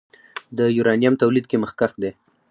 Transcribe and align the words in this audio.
د 0.57 0.59
یورانیم 0.77 1.13
تولید 1.21 1.45
کې 1.49 1.61
مخکښ 1.63 1.91
دی. 2.01 2.11